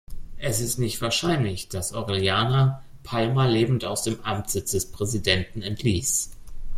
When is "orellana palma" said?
1.93-3.45